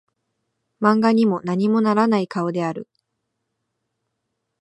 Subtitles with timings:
[0.81, 2.89] 漫画にも何もならない顔である